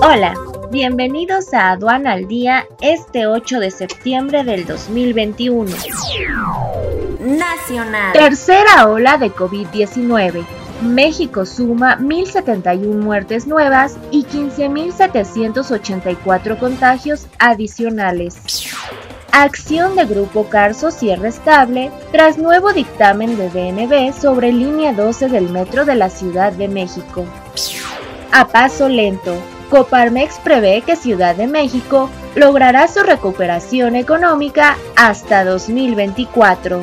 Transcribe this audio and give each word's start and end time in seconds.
Hola, 0.00 0.34
bienvenidos 0.70 1.52
a 1.54 1.70
Aduana 1.70 2.12
al 2.12 2.26
Día 2.26 2.66
este 2.80 3.26
8 3.26 3.60
de 3.60 3.70
septiembre 3.70 4.42
del 4.44 4.66
2021. 4.66 5.70
Nacional. 7.20 8.12
Tercera 8.12 8.88
ola 8.88 9.16
de 9.18 9.30
COVID-19. 9.30 10.44
México 10.82 11.46
suma 11.46 11.96
1.071 11.98 12.94
muertes 12.94 13.46
nuevas 13.46 13.96
y 14.10 14.24
15.784 14.24 16.58
contagios 16.58 17.28
adicionales. 17.38 18.36
Acción 19.32 19.96
de 19.96 20.04
Grupo 20.04 20.48
Carso 20.48 20.90
cierre 20.90 21.28
estable 21.28 21.90
tras 22.12 22.38
nuevo 22.38 22.72
dictamen 22.72 23.36
de 23.36 23.50
DNB 23.50 24.12
sobre 24.12 24.52
línea 24.52 24.92
12 24.92 25.28
del 25.28 25.50
metro 25.50 25.84
de 25.84 25.94
la 25.94 26.10
Ciudad 26.10 26.52
de 26.52 26.66
México. 26.68 27.24
A 28.30 28.48
paso 28.48 28.88
lento, 28.88 29.36
Coparmex 29.70 30.38
prevé 30.38 30.82
que 30.82 30.96
Ciudad 30.96 31.34
de 31.34 31.46
México 31.46 32.10
logrará 32.34 32.88
su 32.88 33.02
recuperación 33.02 33.96
económica 33.96 34.76
hasta 34.96 35.44
2024. 35.44 36.82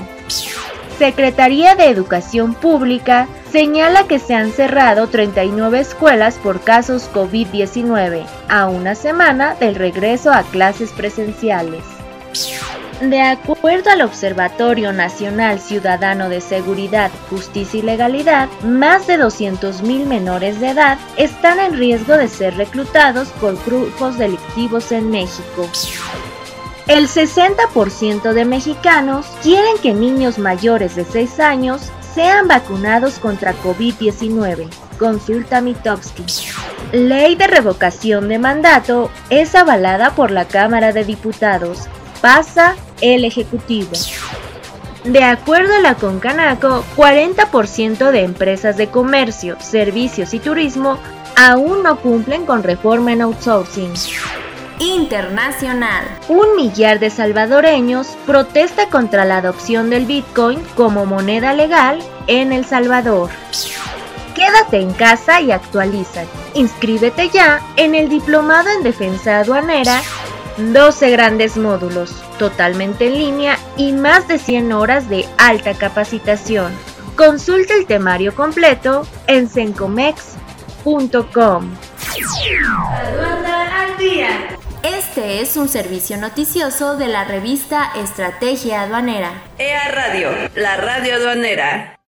Secretaría 0.98 1.76
de 1.76 1.90
Educación 1.90 2.54
Pública 2.54 3.28
señala 3.52 4.08
que 4.08 4.20
se 4.20 4.36
han 4.36 4.52
cerrado 4.52 5.08
39 5.08 5.80
escuelas 5.80 6.36
por 6.36 6.62
casos 6.62 7.10
COVID-19 7.12 8.26
a 8.48 8.68
una 8.68 8.96
semana 8.96 9.56
del 9.56 9.76
regreso 9.76 10.32
a 10.32 10.44
clases 10.44 10.92
presenciales. 10.92 12.01
De 13.02 13.20
acuerdo 13.20 13.90
al 13.90 14.02
Observatorio 14.02 14.94
Nacional 14.94 15.60
Ciudadano 15.60 16.30
de 16.30 16.40
Seguridad, 16.40 17.10
Justicia 17.32 17.80
y 17.80 17.82
Legalidad, 17.82 18.48
más 18.62 19.08
de 19.08 19.18
200.000 19.18 20.06
menores 20.06 20.60
de 20.60 20.70
edad 20.70 21.00
están 21.18 21.60
en 21.60 21.74
riesgo 21.74 22.16
de 22.16 22.28
ser 22.28 22.56
reclutados 22.58 23.30
por 23.42 23.58
grupos 23.66 24.20
delictivos 24.20 24.92
en 24.92 25.10
México. 25.10 25.68
El 26.88 27.08
60% 27.08 28.34
de 28.34 28.46
mexicanos 28.46 29.26
quieren 29.42 29.80
que 29.82 29.96
niños 29.96 30.38
mayores 30.38 30.96
de 30.96 31.04
6 31.04 31.40
años 31.40 31.82
sean 32.14 32.48
vacunados 32.48 33.18
contra 33.18 33.56
COVID-19. 33.64 34.68
Consulta 35.00 35.60
Mitowski. 35.60 36.24
Ley 36.92 37.36
de 37.36 37.48
revocación 37.48 38.30
de 38.30 38.38
mandato 38.38 39.10
es 39.32 39.56
avalada 39.56 40.12
por 40.12 40.30
la 40.30 40.46
Cámara 40.46 40.94
de 40.94 41.04
Diputados 41.04 41.88
pasa 42.22 42.76
el 43.02 43.26
Ejecutivo. 43.26 43.92
De 45.04 45.24
acuerdo 45.24 45.76
a 45.76 45.80
la 45.80 45.96
Concanaco, 45.96 46.86
40% 46.96 48.12
de 48.12 48.22
empresas 48.22 48.78
de 48.78 48.88
comercio, 48.88 49.58
servicios 49.60 50.34
y 50.34 50.40
turismo 50.40 51.00
aún 51.36 51.82
no 51.82 52.00
cumplen 52.00 52.46
con 52.46 52.62
reforma 52.62 53.12
en 53.12 53.22
outsourcing. 53.24 53.94
Internacional. 54.78 56.06
Un 56.28 56.56
millar 56.56 57.00
de 57.00 57.10
salvadoreños 57.10 58.16
protesta 58.26 58.90
contra 58.90 59.26
la 59.26 59.38
adopción 59.38 59.90
del 59.90 60.06
Bitcoin 60.06 60.60
como 60.76 61.06
moneda 61.06 61.54
legal 61.54 62.00
en 62.28 62.52
El 62.52 62.66
Salvador. 62.66 63.30
Quédate 64.36 64.80
en 64.80 64.94
casa 64.94 65.42
y 65.42 65.52
actualiza. 65.52 66.24
Inscríbete 66.54 67.30
ya 67.30 67.62
en 67.76 67.96
el 67.96 68.10
Diplomado 68.10 68.70
en 68.70 68.84
Defensa 68.84 69.40
Aduanera 69.40 70.02
12 70.62 71.10
grandes 71.10 71.58
módulos, 71.58 72.14
totalmente 72.38 73.08
en 73.08 73.14
línea 73.14 73.58
y 73.78 73.92
más 73.92 74.28
de 74.28 74.40
100 74.40 74.72
horas 74.72 75.10
de 75.10 75.26
alta 75.38 75.74
capacitación. 75.74 76.72
Consulta 77.16 77.74
el 77.74 77.86
temario 77.86 78.36
completo 78.36 79.06
en 79.28 79.50
sencomex.com. 79.50 80.32
Este 84.84 85.42
es 85.42 85.58
un 85.58 85.68
servicio 85.68 86.18
noticioso 86.18 86.96
de 86.98 87.08
la 87.08 87.24
revista 87.24 87.92
Estrategia 87.96 88.82
Aduanera. 88.82 89.44
EA 89.58 89.90
Radio, 89.90 90.30
la 90.56 90.78
radio 90.78 91.16
aduanera. 91.16 91.98